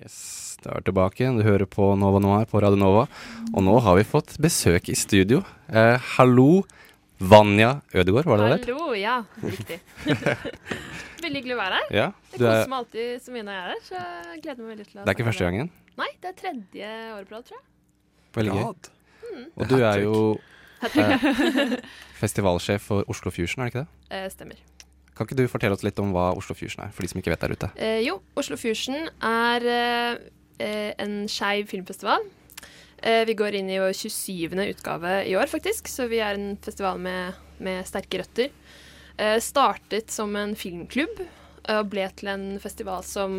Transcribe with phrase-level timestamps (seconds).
[0.00, 1.26] Yes, da er vi tilbake.
[1.36, 3.02] Du hører på Nova Noir på Radio Nova.
[3.52, 5.42] Og nå har vi fått besøk i studio.
[5.68, 6.62] Eh, hallo,
[7.20, 8.70] Vanja Ødegaard, var det det?
[8.70, 9.18] Hallo, ja.
[9.44, 9.76] Riktig.
[11.24, 11.92] veldig hyggelig å være her.
[11.98, 14.62] Ja, Det er, koser meg alltid så mye når jeg er her, så jeg gleder
[14.62, 15.70] meg veldig til å det er ikke første gangen?
[16.00, 17.66] Nei, det er tredje året på rad, tror jeg.
[18.40, 18.90] Veldig gøy.
[19.30, 19.46] Mm.
[19.52, 20.16] Og du er jo
[20.96, 21.78] eh,
[22.22, 24.16] festivalsjef for Oslo Fusion, er det ikke det?
[24.16, 24.64] Eh, stemmer.
[25.20, 27.34] Kan ikke du fortelle oss litt om hva Oslo Fusion er, for de som ikke
[27.34, 27.68] vet der ute?
[27.76, 30.14] Eh, jo, Oslo Fusion er eh,
[30.64, 32.24] eh, en skeiv filmfestival.
[33.04, 34.56] Eh, vi går inn i vår 27.
[34.64, 38.48] utgave i år, faktisk, så vi er en festival med, med sterke røtter.
[39.20, 43.36] Eh, startet som en filmklubb eh, og ble til en festival som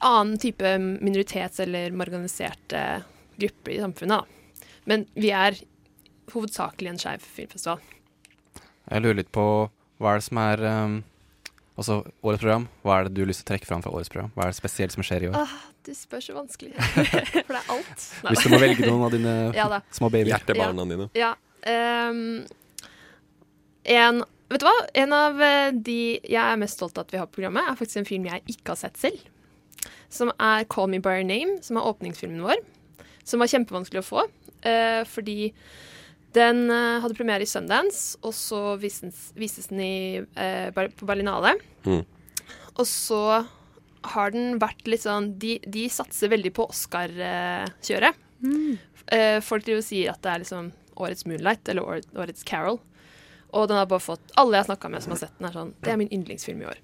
[0.00, 3.04] annen type minoritets- eller marginaliserte
[3.38, 4.26] grupper i samfunnet.
[4.84, 5.58] Men vi er
[6.32, 7.80] hovedsakelig en skeiv filmfestival.
[8.90, 9.46] Jeg lurer litt på
[10.04, 10.96] hva er det som er um,
[11.80, 12.66] også årets program.
[12.84, 14.28] Hva er det du har lyst til å trekke fram fra årets program?
[14.34, 15.38] Hva er det spesielt som skjer i år?
[15.40, 15.54] Ah,
[15.86, 16.74] du spør så vanskelig.
[17.46, 18.04] For det er alt.
[18.20, 19.66] Nei, Hvis du må velge noen av dine Ja
[19.96, 20.34] små babyer.
[20.34, 21.08] Hjertebarna dine.
[21.18, 21.32] Ja.
[21.64, 22.44] Um,
[23.96, 24.74] en Vet du hva?
[25.00, 27.78] En av eh, de jeg er mest stolt av at vi har på programmet, er
[27.78, 29.22] faktisk en film jeg ikke har sett selv.
[30.12, 32.60] Som er 'Call Me By Your Name', som er åpningsfilmen vår.
[33.24, 34.26] Som var kjempevanskelig å få,
[34.68, 35.48] uh, fordi
[36.34, 39.96] den eh, hadde premiere i Sundance, og så vises, vises den i,
[40.40, 41.54] eh, på Berlinale.
[41.86, 42.02] Mm.
[42.74, 43.20] Og så
[44.14, 48.18] har den vært litt sånn De, de satser veldig på Oscar-kjøret.
[49.14, 52.80] Eh, folk driver og sier at det er liksom årets Moonlight, eller år, årets Carol.
[53.54, 55.54] Og den har bare fått Alle jeg har snakka med som har sett den, er
[55.54, 56.80] sånn Det er min yndlingsfilm i år.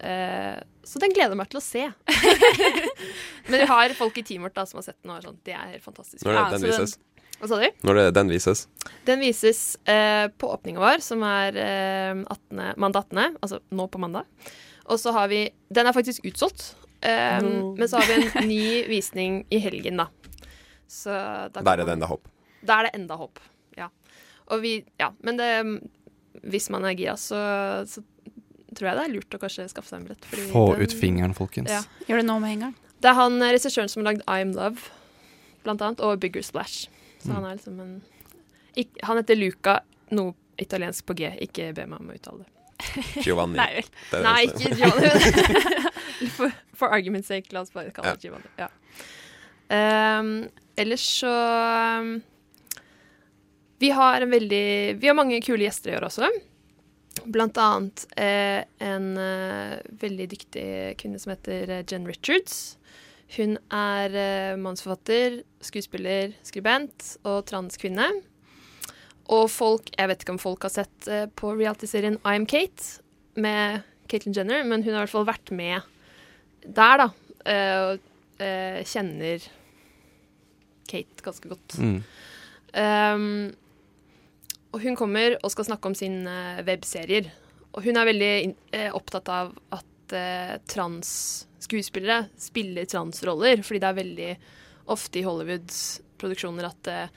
[0.00, 1.82] Eh, så den gleder jeg meg til å se.
[3.50, 5.40] Men vi har folk i teamet vårt da, som har sett den og er sånn
[5.46, 6.24] Det er helt fantastisk.
[6.24, 6.98] Når det, den så den- vises.
[7.40, 7.68] Hva sa du?
[7.88, 8.66] Når det, den vises.
[9.08, 14.00] Den vises eh, på åpninga vår, som er eh, 18., mandag 18., altså nå på
[14.02, 14.28] mandag.
[14.90, 16.74] Og så har vi Den er faktisk utsolgt.
[17.00, 17.74] Eh, No.
[17.78, 20.08] Men så har vi en ny visning i helgen, da.
[20.90, 21.10] Så
[21.54, 22.28] da Der er det enda hopp.
[22.66, 23.40] Da er det enda håp.
[23.78, 23.88] Ja.
[24.50, 25.50] Og vi Ja, men det
[26.44, 27.36] Hvis man er gira, så,
[27.88, 28.02] så
[28.76, 30.24] tror jeg det er lurt å kanskje skaffe seg en billett.
[30.52, 31.70] Få den- ut fingeren, folkens.
[31.72, 31.80] Ja.
[32.06, 32.74] gjør det nå med en gang.
[33.00, 34.78] Det er han eh, regissøren som har lagd I'm Love,
[35.64, 36.88] blant annet, og Bigger Splash.
[37.20, 37.34] Så Mm.
[37.36, 38.02] han er liksom en
[38.76, 41.30] ikk- Han heter Luca, noe italiensk på G.
[41.46, 43.24] Ikke be meg om å uttale det.
[43.26, 43.56] Giovanni.
[43.60, 43.82] Nei.
[44.12, 45.10] Nei, ikke Giovanni.
[46.36, 48.16] for, for argument's sake, la oss bare kalle Ja.
[48.16, 48.50] det Giovanni.
[48.58, 48.68] Ja.
[49.70, 51.30] Um, ellers så
[52.00, 52.22] um,
[53.78, 56.28] Vi har en veldig Vi har mange kule gjester i år også.
[57.26, 60.66] Blant annet eh, en eh, veldig dyktig
[61.00, 62.78] kvinne som heter eh, Jen Richards.
[63.36, 68.08] Hun er eh, mannsforfatter, skuespiller, skribent og transkvinne.
[69.30, 73.04] Og folk Jeg vet ikke om folk har sett eh, på realityserien am Kate
[73.38, 75.86] med Caitlyn Jenner, men hun har i hvert fall vært med
[76.66, 77.08] der, da.
[77.46, 79.46] eh, og eh, kjenner
[80.90, 81.78] Kate ganske godt.
[81.78, 82.00] Mm.
[82.70, 83.50] Um,
[84.70, 86.34] og hun kommer og skal snakke om sine
[86.66, 87.30] webserier.
[87.70, 88.34] Og hun er veldig
[88.74, 90.56] eh, opptatt av at eh,
[91.60, 94.30] transskuespillere spiller transroller, fordi det er veldig
[94.90, 97.08] ofte i Hollywoods produksjoner at uh,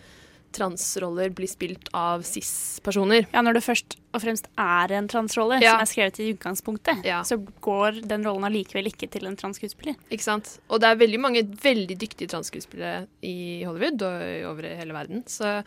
[0.54, 3.25] transroller blir spilt av cis-personer.
[3.34, 5.74] Ja, Når det først og fremst er en transrolle Ja.
[5.74, 7.24] som er skrevet i utgangspunktet, Ja.
[7.24, 9.95] så går den rollen allikevel ikke til en transskuespiller.
[10.12, 10.60] Ikke sant?
[10.69, 15.24] Og det er veldig mange veldig dyktige transskuespillere i Hollywood og over hele verden.
[15.25, 15.63] Så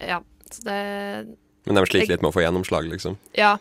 [0.00, 0.22] ja.
[0.50, 1.36] Så det,
[1.66, 3.16] Men de sliter litt med å få gjennomslag, liksom.
[3.34, 3.56] Ja.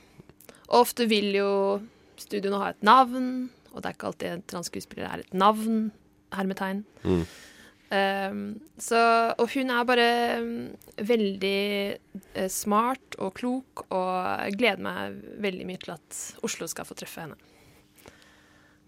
[0.69, 1.81] Og ofte vil jo
[2.17, 5.89] studioene ha et navn, og det er ikke alltid en transskuespiller er et navn.
[6.31, 6.85] Hermetegn.
[7.03, 7.23] Mm.
[7.91, 8.43] Um,
[8.79, 8.99] så,
[9.35, 10.05] og hun er bare
[10.39, 10.51] um,
[10.95, 11.57] veldig
[12.39, 16.95] uh, smart og klok, og jeg gleder meg veldig mye til at Oslo skal få
[16.95, 17.35] treffe henne.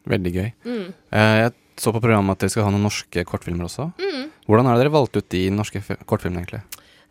[0.07, 0.47] Veldig gøy.
[0.63, 0.87] Mm.
[1.11, 1.51] Uh, jeg
[1.83, 3.89] så på programmet at dere skal ha noen norske kortfilmer også.
[3.99, 4.29] Mm.
[4.47, 6.63] Hvordan er det dere valgte ut de norske fi- kortfilmene, egentlig?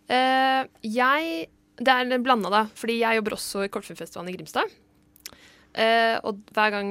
[0.08, 1.48] Uh, jeg
[1.82, 2.66] Det er blanda, da.
[2.76, 4.72] Fordi jeg jobber også i Kortfilmfestivalen i Grimstad.
[5.72, 6.90] Eh, og hver gang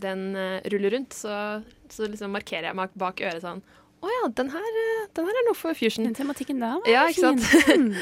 [0.00, 1.62] den eh, ruller rundt, så,
[1.92, 3.62] så liksom markerer jeg meg bak øret sånn
[4.02, 6.08] Å ja, den her, eh, den her er noe for Fusion.
[6.08, 7.96] Den tematikken der var Ja, ikke sant?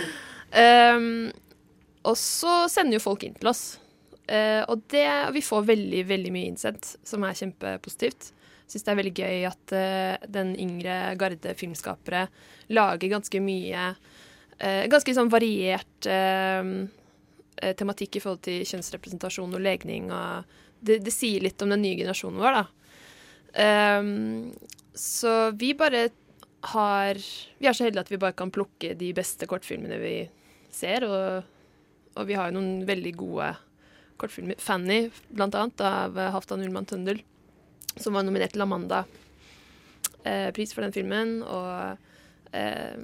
[0.50, 1.30] Um,
[2.08, 3.64] og så sender jo folk inn til oss.
[4.30, 8.30] Uh, og det, vi får veldig veldig mye innsendt, som er kjempepositivt.
[8.70, 12.28] Syns det er veldig gøy at uh, den yngre garde filmskapere
[12.70, 16.64] lager ganske mye uh, Ganske sånn variert eh,
[17.60, 20.10] eh, tematikk i forhold til kjønnsrepresentasjon og legning.
[20.12, 22.66] Og det, det sier litt om den nye generasjonen vår, da.
[23.50, 24.50] Um,
[24.94, 26.10] så vi bare
[26.70, 27.18] har
[27.58, 30.28] Vi er så heldige at vi bare kan plukke de beste kortfilmene vi
[30.70, 31.42] ser, og,
[32.14, 33.48] og vi har jo noen veldig gode
[34.20, 34.56] kortfilmer.
[34.60, 37.18] 'Fanny', blant annet, av eh, Halvdan Ullmann Tøndel,
[37.96, 41.28] som var nominert til Amanda-pris for den filmen.
[41.42, 41.96] Og
[42.52, 42.96] eh,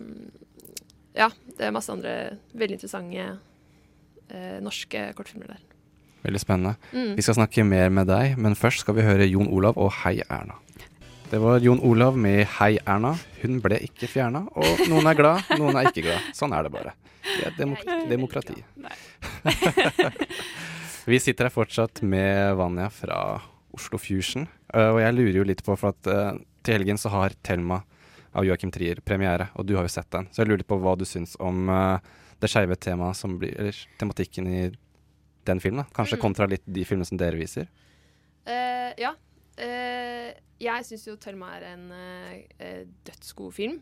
[1.16, 2.12] ja, det er masse andre
[2.52, 3.38] veldig interessante
[4.28, 5.62] eh, norske kortfilmer der.
[6.24, 6.76] Veldig spennende.
[6.92, 7.16] Mm.
[7.18, 10.20] Vi skal snakke mer med deg, men først skal vi høre Jon Olav og Hei
[10.24, 10.56] Erna.
[11.26, 13.16] Det var Jon Olav med Hei Erna.
[13.42, 16.30] Hun ble ikke fjerna, og noen er glad, noen er ikke glad.
[16.38, 16.94] Sånn er det bare.
[17.26, 18.60] Det er demok demokrati.
[21.10, 23.18] Vi sitter her fortsatt med Vanja fra
[23.76, 27.12] Oslo Fusion, øh, og jeg lurer jo litt på, for at øh, til helgen så
[27.14, 27.82] har Thelma
[28.36, 30.26] av Joakim Trier premiere, og du har jo sett den.
[30.30, 31.98] Så jeg lurer litt på hva du syns om øh,
[32.42, 34.64] det skeive temaet som blir, eller tematikken i
[35.46, 35.90] den filmen, da.
[35.96, 36.22] Kanskje Mm.
[36.22, 37.68] kontra litt de filmene som dere viser.
[38.46, 39.14] Uh, ja.
[39.58, 43.80] Uh, jeg syns jo 'Thelma' er en eh, dødsgod film.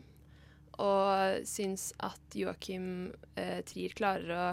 [0.77, 4.47] Og syns at Joakim eh, Trier klarer å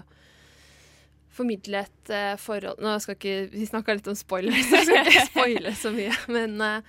[1.32, 5.26] formidle et forhold Nå skal ikke Vi snakka litt om spoilers, så jeg skal ikke
[5.32, 6.14] spoile så mye.
[6.28, 6.82] Men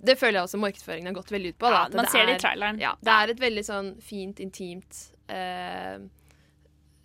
[0.00, 1.66] det føler jeg også markedsføringen har gått veldig ut på.
[1.68, 2.78] Da, Ja, man ser det i traileren.
[2.80, 5.10] ja, det er et veldig sånn fint, intimt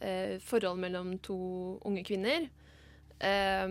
[0.03, 1.37] eh, forhold mellom to
[1.87, 2.49] unge kvinner.
[3.23, 3.67] Eh,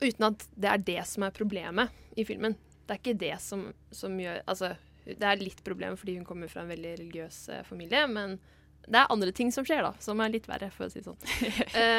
[0.00, 2.56] uten at det er det som er problemet i filmen.
[2.86, 4.72] Det er ikke det som, som gjør Altså,
[5.08, 8.38] det er litt problem fordi hun kommer fra en veldig religiøs eh, familie, men
[8.88, 11.08] det er andre ting som skjer, da, som er litt verre, for å si det
[11.08, 11.18] sånn.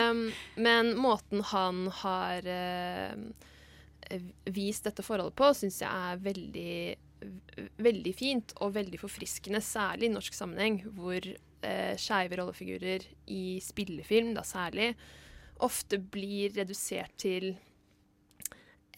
[0.09, 0.23] um,
[0.65, 3.13] men måten han har uh,
[4.49, 6.79] vist dette forholdet på, syns jeg er veldig,
[7.85, 11.29] veldig fint og veldig forfriskende, særlig i norsk sammenheng, hvor
[11.65, 14.93] eh, skeive rollefigurer i spillefilm, da særlig,
[15.65, 17.51] ofte blir redusert til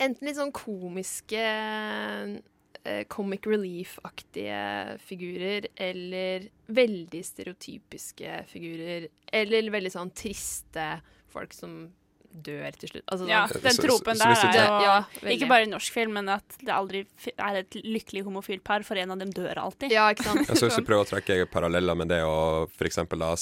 [0.01, 10.13] enten litt sånn komiske eh, comic relief-aktige figurer, eller veldig stereotypiske figurer, eller veldig sånn
[10.17, 10.87] triste
[11.31, 11.83] folk som
[12.31, 13.03] dør til slutt.
[13.11, 14.97] Altså, Ja, sånn, den Så- tropen så der er jo ja.
[15.35, 17.05] Ikke bare i norsk film, men at det aldri
[17.37, 19.91] er et lykkelig homofilt par, for en av dem dør alltid.
[19.91, 20.47] Ja, ikke sant?
[20.47, 22.99] Jeg syns vi prøver å trekke paralleller med det og f.eks.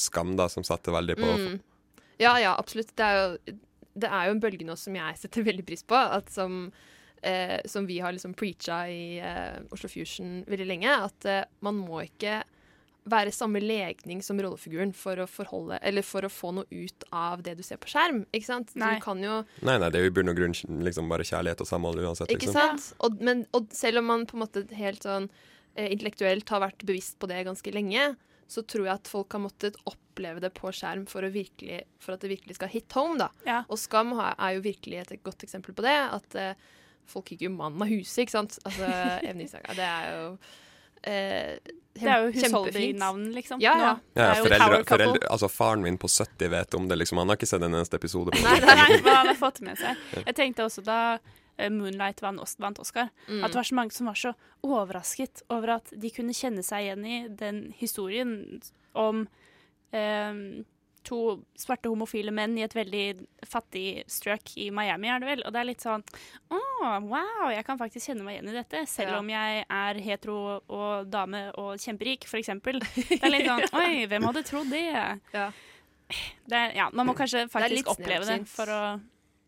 [0.09, 1.59] Skam, da, som satte veldig på Mm.
[2.19, 2.95] Ja, ja, absolutt.
[2.95, 3.15] Det er,
[3.47, 3.55] jo,
[3.97, 5.95] det er jo en bølge nå som jeg setter veldig pris på.
[5.95, 6.71] At som,
[7.23, 10.89] eh, som vi har liksom preacha i eh, Oslo Fusion veldig lenge.
[11.05, 12.43] At eh, man må ikke
[13.11, 17.43] være samme legning som rollefiguren for å forholde Eller for å få noe ut av
[17.45, 18.23] det du ser på skjerm.
[18.31, 18.71] Ikke sant?
[18.79, 18.95] Nei.
[18.97, 21.61] Du kan jo Nei, nei, det er jo i bunn og grunn liksom bare kjærlighet
[21.65, 22.31] og samhold uansett.
[22.33, 22.79] Ikke Liksom.
[22.79, 22.89] sant?
[23.05, 25.29] Og, men, og selv om man på en måte helt sånn
[25.75, 28.11] eh, intellektuelt har vært bevisst på det ganske lenge,
[28.49, 32.15] så tror jeg at folk har måttet oppleve det på skjerm for, å virkelig, for
[32.15, 33.19] at det virkelig skal hit home.
[33.21, 33.27] da.
[33.45, 33.59] Ja.
[33.69, 35.93] Og Skam er jo virkelig et godt eksempel på det.
[36.15, 36.55] At eh,
[37.09, 38.57] folk gikk jo mannen av huset, ikke sant.
[38.65, 38.89] Altså,
[39.27, 40.25] Even Isaga, det er jo
[41.03, 41.57] eh,
[41.99, 43.59] Det er jo husholdningnavn, liksom.
[43.61, 43.93] Ja, ja.
[44.15, 46.95] Ja, foreldre, foreldre, altså Faren min på 70 vet om det.
[47.01, 48.31] liksom Han har ikke sett en eneste episode.
[48.31, 49.01] på Nei, det.
[49.03, 49.97] Nei, han fått med seg.
[50.27, 50.99] Jeg tenkte også da
[51.57, 53.43] eh, Moonlight vant, vant Oscar, Mm.
[53.43, 56.85] at det var så mange som var så overrasket over at de kunne kjenne seg
[56.87, 58.61] igjen i den historien
[58.95, 59.27] om
[59.91, 60.33] eh,
[61.09, 61.19] to
[61.57, 63.03] svarte homofile menn i et veldig
[63.49, 65.41] fattig strøk i Miami, er det vel.
[65.47, 66.03] Og det er litt sånn
[66.53, 66.59] Å,
[67.09, 69.19] wow, jeg kan faktisk kjenne meg igjen i dette, selv Ja.
[69.23, 70.37] om jeg er hetero
[70.69, 72.79] og dame og kjemperik, for eksempel.
[73.09, 74.85] Det er litt sånn Oi, hvem hadde trodd det?
[75.33, 75.49] Ja.
[76.49, 78.81] Det, ja, man må kanskje faktisk faktisk oppleve det for å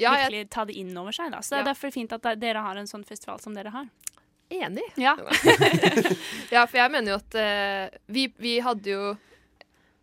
[0.01, 1.31] Ja, jeg virkelig ta det inn over seg.
[1.33, 1.39] Da.
[1.45, 3.89] Så det er derfor fint at dere har en sånn festival som dere har.
[4.51, 4.85] enig.
[4.97, 5.15] Ja.
[6.51, 9.03] Ja, for jeg mener jo at uh, vi, vi hadde jo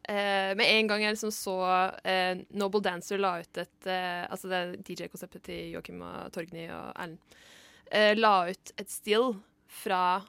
[0.09, 1.57] eh, Med en gang jeg liksom så
[2.03, 6.91] eh, Noble Dancer la ut et eh, Altså det DJ-konseptet til Joakim og Torgny og
[6.95, 7.38] Erlend.
[7.91, 9.33] Eh, la ut et still
[9.69, 10.21] fra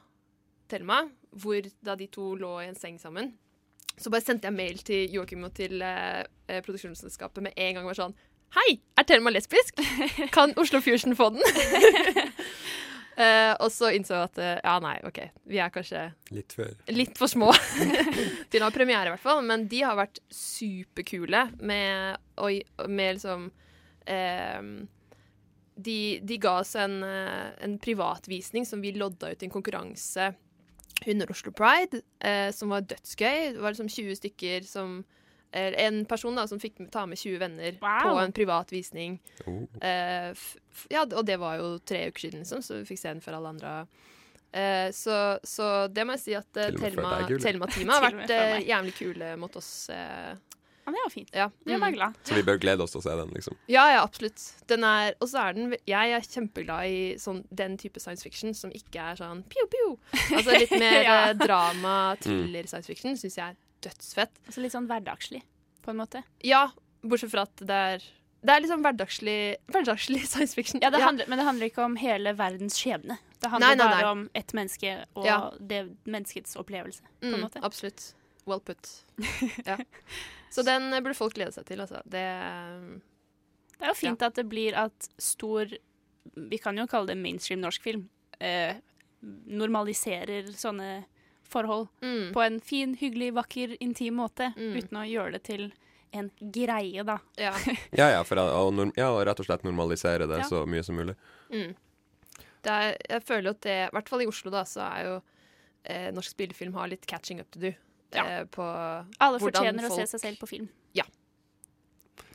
[0.70, 3.32] Thelma, hvor da de to lå i en seng sammen.
[4.00, 7.88] Så bare sendte jeg mail til Joakim og til eh, eh, produksjonsselskapet med en gang.
[7.88, 8.16] var sånn
[8.50, 9.78] Hei, er Thelma lesbisk?
[10.34, 11.42] Kan Oslo Fusion få den?
[13.20, 15.18] Eh, og så innså jeg at eh, ja, nei, OK,
[15.50, 17.50] vi er kanskje Litt for, litt for små
[18.52, 19.42] til å ha premiere, i hvert fall.
[19.44, 23.50] Men de har vært superkule med, oi, med liksom
[24.08, 24.62] eh,
[25.80, 30.32] de, de ga oss en, en privatvisning som vi lodda ut i en konkurranse
[31.08, 33.54] under Oslo Pride, uh, som var dødsgøy.
[33.54, 34.98] Det var liksom 20 stykker som
[35.52, 38.00] En person da som fikk ta med 20 venner Wow.
[38.04, 39.18] på en privat visning.
[39.46, 39.64] Oh.
[39.82, 40.34] Eh,
[40.90, 43.38] ja, og det var jo tre uker siden, liksom, så vi fikk se den før
[43.40, 43.86] alle andre.
[44.52, 47.26] Eh, så, så det må jeg si at eh, før Thelma-.
[47.42, 49.88] Thelma-teamet har vært eh, jævlig kule mot oss.
[49.90, 50.36] Eh,
[50.86, 51.28] Ja, det var fint.
[51.36, 51.44] ja.
[51.66, 51.96] Det meg Mm.
[51.98, 52.14] glad.
[52.26, 53.54] Så vi bør glede oss til å se den, liksom.
[53.70, 54.40] ja, ja, absolutt.
[54.66, 58.54] Den er, og så er den Jeg er kjempeglad i sånn, den type science fiction
[58.54, 59.98] som ikke er sånn pio, pio.
[60.34, 61.18] Altså litt mer Ja.
[61.28, 64.38] eh, drama, thriller science fiction syns jeg er dødsfett.
[64.46, 65.42] Altså litt sånn hverdagslig,
[65.82, 66.22] på en måte.
[66.44, 66.70] Ja,
[67.02, 68.02] bortsett fra at det er
[68.42, 70.80] Det er liksom hverdagslig, hverdagslig science fiction.
[70.80, 73.18] Ja, det handler, Men det handler ikke om hele verdens skjebne.
[73.40, 73.98] Det handler Nei, nei, nei.
[74.00, 75.50] bare om ett menneske og Ja.
[75.60, 77.02] det menneskets opplevelse.
[77.20, 77.60] på en Mm, måte.
[77.62, 78.14] absolutt.
[78.46, 79.04] Well put.
[79.66, 79.76] Ja.
[80.50, 82.00] Så den eh, burde folk glede seg til, altså.
[82.04, 82.24] Det
[83.78, 85.66] Det er jo fint at det blir at stor
[86.36, 88.08] Vi kan jo kalle det mainstream norsk film.
[88.40, 88.74] Eh,
[89.46, 91.04] normaliserer sånne
[91.50, 94.52] forhold mm, på en fin, hyggelig, vakker, intim måte.
[94.56, 94.74] Mm.
[94.78, 95.68] Uten å gjøre det til
[96.16, 97.18] en greie, da.
[97.38, 97.52] Ja.
[98.00, 98.40] Ja, ja, for
[98.74, 100.48] norm ja, og rett og slett normalisere det Ja.
[100.48, 101.14] så mye som mulig.
[101.52, 101.74] Mm.
[102.60, 105.14] Det er, jeg føler at det, i hvert fall i Oslo, da, så er jo
[105.84, 107.72] eh, norsk spillefilm har litt catching up to do.
[108.12, 108.24] Ja.
[108.26, 110.68] Eh, på Alle fortjener fortjener å se seg selv på film,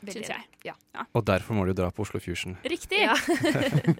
[0.06, 0.32] veldig- syns
[0.66, 0.76] jeg.
[1.14, 2.58] Og derfor må du dra på Oslo Fusion.
[2.64, 3.02] Riktig!
[3.06, 3.16] Ja.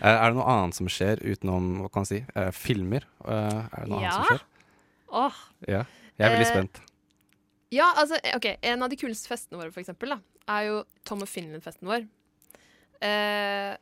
[0.00, 3.04] Eh, er det noe annet som skjer utenom hva kan man si, eh, filmer?
[3.20, 4.14] Eh, er det noe Ja.
[4.14, 4.44] annet som skjer?
[5.20, 5.40] Åh.
[5.68, 5.82] Ja.
[6.16, 6.80] Jeg er veldig spent.
[7.70, 11.20] Ja, altså, ok, En av de kuleste festene våre for eksempel, da, er jo Tom
[11.22, 12.06] og Finland-festen vår.
[13.04, 13.76] Eh,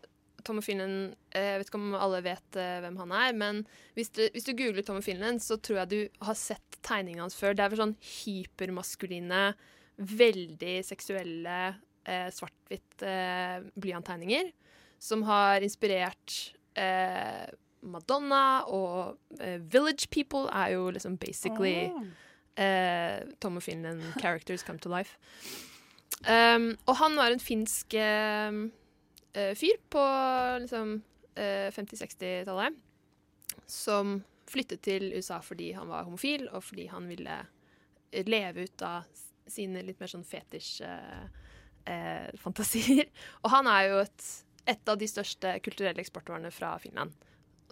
[0.47, 3.63] Tom og Finland eh, Jeg vet ikke om alle vet eh, hvem han er, men
[3.99, 7.25] hvis du, hvis du googler Tom og Finland, så tror jeg du har sett tegningene
[7.27, 7.55] hans før.
[7.59, 9.41] Det er vel sånn hypermaskuline,
[9.99, 11.59] veldig seksuelle,
[12.07, 14.53] eh, svart-hvitt eh, blyanttegninger
[14.99, 17.47] som har inspirert eh,
[17.87, 22.07] Madonna og eh, Village People er jo liksom basically oh.
[22.59, 25.19] eh, Tom og Finland characters come to life.
[26.27, 28.51] Um, og han var en finsk eh,
[29.55, 30.05] fyr på
[30.65, 30.97] liksom
[31.39, 32.75] eh, 50-60-tallet
[33.69, 37.39] som flyttet til USA fordi han var homofil, og fordi han ville
[38.25, 39.05] leve ut av
[39.53, 40.25] sine litt mer sånn
[41.89, 43.07] fetisj-fantasier.
[43.43, 44.29] og han er jo et,
[44.75, 47.13] et av de største kulturelle eksportvarene fra Finland.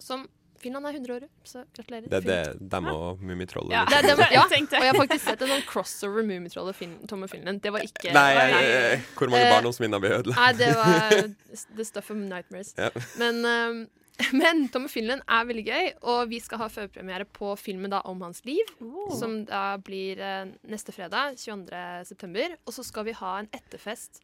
[0.03, 2.07] Som Finland er 100 år, så gratulerer.
[2.09, 2.25] Det er
[2.57, 3.83] det dem og Mummitrollet Ja.
[3.91, 4.45] Det er dem- ja.
[4.47, 7.61] Og jeg har faktisk sett en sånn crossover Mummitrollet og Fin Tom og Finland.
[7.65, 10.41] Det var ikke Nei, nei, eh, hvor mange Eh, barndomsminner vi ødelagt?
[10.41, 11.13] nei, det var
[11.77, 12.73] the stuff of nightmares.
[12.81, 12.89] Ja.
[13.21, 13.83] Men, um,
[14.41, 18.01] men Tom og Finland er veldig gøy, og vi skal ha førpremiere på filmen da
[18.09, 18.71] om hans liv.
[18.81, 19.11] Oh.
[19.17, 21.83] Som da blir eh, neste fredag, 22.
[22.09, 22.57] september.
[22.65, 24.23] Og så skal vi ha en etterfest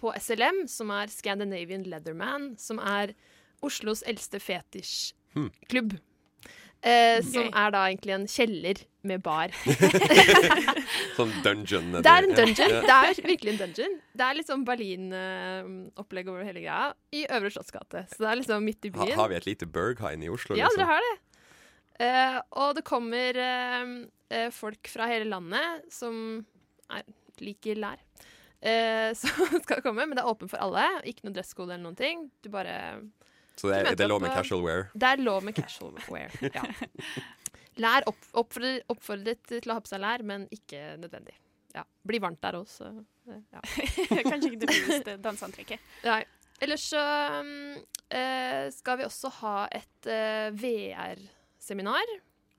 [0.00, 3.14] på SLM, som er Scandinavian Leatherman, som er
[3.64, 5.96] Oslos eldste fetisjklubb.
[6.84, 9.52] Eh, som er da egentlig en kjeller med bar.
[11.16, 11.94] Sånn dungeon.
[12.04, 12.74] Det er en dungeon.
[12.84, 13.94] Det er virkelig en dungeon.
[14.12, 18.04] Det er liksom Berlin-opplegg over hele greia i Øvre Slottsgate.
[18.12, 19.16] Så det er liksom midt i Ha, byen.
[19.20, 20.56] har vi et lite Berghain i Oslo?
[20.58, 20.82] Ja, liksom?
[20.82, 21.14] dere har det.
[22.04, 23.90] Eh, og det kommer eh,
[24.34, 26.16] eh, folk fra hele landet som
[26.90, 27.04] er,
[27.40, 28.00] liker lær.
[28.64, 30.84] Eh, som skal komme, men det er åpent for alle.
[31.08, 32.28] Ikke noe dresskode eller noen ting.
[32.44, 32.76] Du bare
[33.56, 34.86] Så det er, det er lov med casual wear?
[34.94, 36.34] Det er lov med casual wear.
[36.42, 36.64] Ja.
[37.82, 41.34] Lær opp, oppfordret, oppfordret til å ha på seg lær, men ikke nødvendig.
[41.74, 41.82] Ja.
[42.06, 42.90] Blir varmt der også.
[43.26, 43.62] så, Ja.
[44.30, 45.88] Kanskje ikke det fineste danseantrekket.
[46.06, 46.20] Nei.
[46.62, 47.00] Ellers så
[47.40, 47.74] um,
[48.14, 52.14] eh, skal vi også ha et eh, VR-seminar.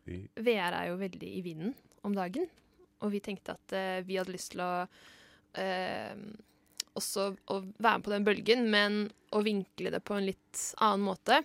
[0.06, 1.72] VR er jo veldig i vinden
[2.06, 2.50] om dagen,
[3.02, 4.74] og vi tenkte at eh, vi hadde lyst til å
[5.58, 6.12] eh,
[6.96, 11.06] også å være med på den bølgen, men å vinkle det på en litt annen
[11.06, 11.42] måte.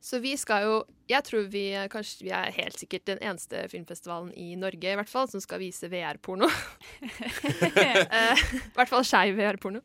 [0.00, 0.74] Så vi skal jo
[1.06, 5.10] Jeg tror vi kanskje vi er helt sikkert den eneste filmfestivalen i Norge i hvert
[5.10, 6.48] fall som skal vise VR-porno.
[7.76, 9.82] Eh, I hvert fall skeiv VR-porno.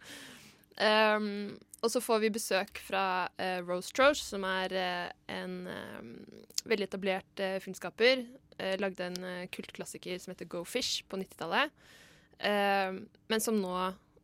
[0.81, 3.03] Um, og så får vi besøk fra
[3.37, 6.11] uh, Rose Troche, som er uh, en um,
[6.65, 8.25] veldig etablert uh, filmskaper.
[8.77, 11.71] lagde en kultklassiker som heter Go Fish på 90-tallet.
[12.41, 12.93] Eh,
[13.27, 13.75] men som nå,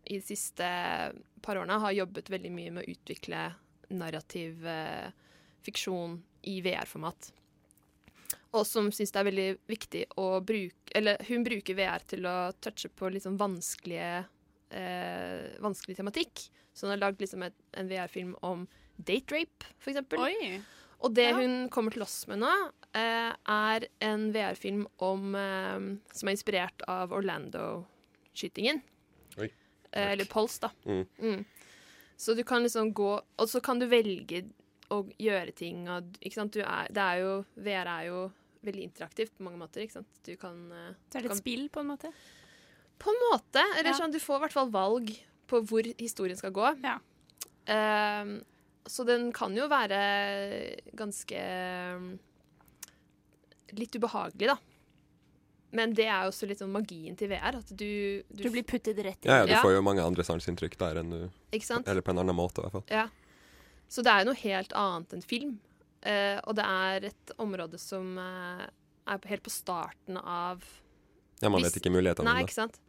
[0.09, 0.67] i de siste
[1.43, 3.41] par årene, har jobbet veldig mye med å utvikle
[3.93, 5.11] narrativ eh,
[5.65, 7.31] fiksjon i VR-format.
[8.55, 12.51] Og som syns det er veldig viktig å bruke Eller hun bruker VR til å
[12.63, 14.23] touche på litt sånn vanskelige
[14.71, 16.47] eh, vanskelig tematikk.
[16.73, 18.65] Så hun har lagd liksom et, en VR-film om
[18.97, 20.19] date rape, eksempel.
[21.05, 21.35] Og det Ja.
[21.37, 22.51] hun kommer til oss med nå,
[22.97, 25.79] eh, er en VR-film om eh,
[26.13, 28.81] som er inspirert av Orlando-skytingen.
[29.97, 30.69] Eh, eller pols, da.
[30.85, 31.03] Mm.
[31.19, 31.45] Mm.
[32.17, 34.43] Så du kan liksom gå Og så kan du velge
[34.89, 36.53] å gjøre ting og Ikke sant.
[36.55, 38.21] Du er, det er jo VR er jo
[38.67, 40.09] veldig interaktivt på mange måter, ikke sant.
[40.25, 42.11] Du kan eh, Så er det kan- spill, på en måte?
[42.99, 43.61] På en måte.
[43.77, 43.97] Eller Ja.
[43.99, 45.11] sånn, du får i hvert fall valg
[45.47, 46.71] på hvor historien skal gå.
[46.83, 46.97] Ja.
[47.69, 48.41] Um,
[48.87, 52.17] så den kan jo være ganske ehm,
[53.77, 54.57] litt ubehagelig, da.
[55.75, 57.57] Men det er jo også litt sånn magien til VR.
[57.59, 59.61] At du, du, Du blir puttet rett i Ja, ja, du Ja.
[59.61, 61.87] får jo mange andre sanseinntrykk der enn du Ikke sant?
[61.87, 62.85] Eller på en annen måte, i hvert fall.
[62.89, 63.07] Ja.
[63.89, 65.59] Så det er jo noe helt annet enn film.
[66.07, 68.65] Eh, og det er et område som eh,
[69.07, 70.63] er helt på starten av
[71.41, 72.79] Ja, man Hvis- vet ikke mulighetene Nei, ikke sant.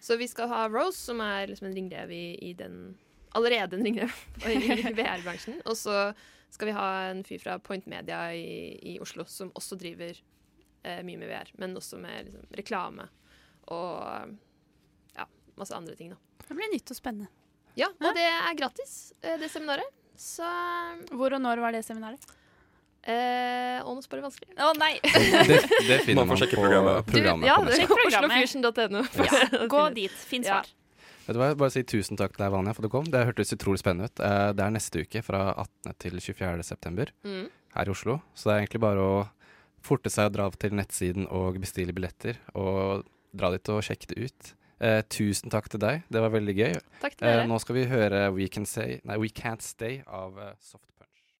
[0.00, 2.96] Så vi skal ha Rose, som er liksom en ringrev i, i den
[3.34, 4.10] Allerede en ringrev
[4.46, 5.60] i VR-bransjen.
[5.66, 6.14] Og så
[6.50, 10.16] skal vi ha en fyr fra Point Media i, i Oslo som også driver
[10.84, 13.08] eh, mye med VR, men også med liksom, reklame
[13.70, 14.36] og
[15.16, 16.16] ja, masse andre ting, da.
[16.48, 17.28] Det blir nytt og spennende.
[17.78, 18.12] Ja, og Ja.
[18.16, 19.86] det er gratis, eh, det seminaret.
[20.16, 20.44] Så
[21.14, 22.20] Hvor og når var det seminaret?
[23.04, 24.52] eh, Og nå spør du vanskelig.
[24.58, 24.98] Å nei!
[25.48, 27.06] Det, det finner Man man på programmet.
[27.06, 27.46] programmet.
[27.48, 29.70] ja, på det Sjekk programmet.
[29.70, 30.10] Gå dit.
[30.12, 30.60] Finn Ja.
[30.60, 30.66] svar.
[31.26, 33.04] Vet du hva, Bare si tusen takk til deg, Vanja, for at du kom.
[33.04, 34.20] Det hørtes utrolig spennende ut.
[34.20, 35.94] Eh, Det er neste uke, fra 18.
[35.98, 36.62] til 24.
[36.64, 37.48] september, Mm.
[37.76, 38.20] her i Oslo.
[38.34, 39.28] Så det er egentlig bare å
[39.82, 42.36] forte seg å dra til nettsiden og bestille billetter.
[42.54, 43.04] Og
[43.36, 44.52] dra dit og sjekke det ut.
[44.80, 46.74] Eh, tusen takk til deg, det var veldig gøy.
[47.02, 47.46] Takk til Eh, dere.
[47.46, 50.99] nå skal vi høre We, Can Say, nei, We Can't Stay av uh, Soft Punk.